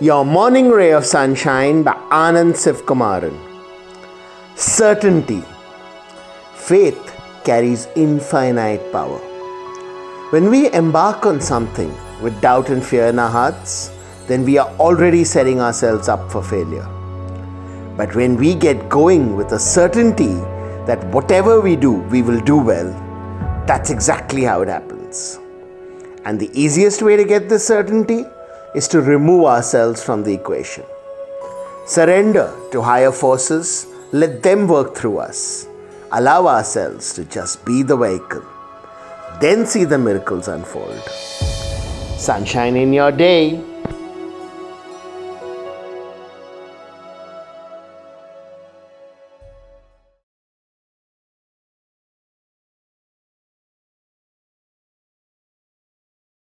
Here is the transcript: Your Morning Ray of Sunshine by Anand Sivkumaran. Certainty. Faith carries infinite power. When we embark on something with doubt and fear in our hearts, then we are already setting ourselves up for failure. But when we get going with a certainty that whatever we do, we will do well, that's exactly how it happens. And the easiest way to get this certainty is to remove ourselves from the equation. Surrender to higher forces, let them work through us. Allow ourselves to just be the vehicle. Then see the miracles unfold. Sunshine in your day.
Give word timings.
Your 0.00 0.24
Morning 0.24 0.68
Ray 0.70 0.92
of 0.92 1.04
Sunshine 1.04 1.82
by 1.82 1.94
Anand 2.12 2.54
Sivkumaran. 2.54 3.36
Certainty. 4.54 5.42
Faith 6.54 7.20
carries 7.42 7.88
infinite 7.96 8.92
power. 8.92 9.18
When 10.30 10.50
we 10.50 10.72
embark 10.72 11.26
on 11.26 11.40
something 11.40 11.92
with 12.22 12.40
doubt 12.40 12.70
and 12.70 12.86
fear 12.86 13.06
in 13.06 13.18
our 13.18 13.28
hearts, 13.28 13.90
then 14.28 14.44
we 14.44 14.56
are 14.56 14.68
already 14.78 15.24
setting 15.24 15.60
ourselves 15.60 16.08
up 16.08 16.30
for 16.30 16.44
failure. 16.44 16.88
But 17.96 18.14
when 18.14 18.36
we 18.36 18.54
get 18.54 18.88
going 18.88 19.34
with 19.34 19.50
a 19.50 19.58
certainty 19.58 20.34
that 20.86 21.04
whatever 21.06 21.60
we 21.60 21.74
do, 21.74 21.94
we 22.02 22.22
will 22.22 22.40
do 22.42 22.56
well, 22.56 22.92
that's 23.66 23.90
exactly 23.90 24.44
how 24.44 24.62
it 24.62 24.68
happens. 24.68 25.40
And 26.24 26.38
the 26.38 26.52
easiest 26.54 27.02
way 27.02 27.16
to 27.16 27.24
get 27.24 27.48
this 27.48 27.66
certainty 27.66 28.26
is 28.74 28.88
to 28.88 29.00
remove 29.00 29.44
ourselves 29.44 30.02
from 30.02 30.22
the 30.22 30.32
equation. 30.32 30.84
Surrender 31.86 32.52
to 32.72 32.82
higher 32.82 33.12
forces, 33.12 33.86
let 34.12 34.42
them 34.42 34.68
work 34.68 34.94
through 34.96 35.18
us. 35.18 35.66
Allow 36.12 36.46
ourselves 36.46 37.12
to 37.14 37.24
just 37.24 37.64
be 37.64 37.82
the 37.82 37.96
vehicle. 37.96 38.44
Then 39.40 39.66
see 39.66 39.84
the 39.84 39.98
miracles 39.98 40.48
unfold. 40.48 41.02
Sunshine 42.18 42.76
in 42.76 42.92
your 42.92 43.12
day. 43.12 43.67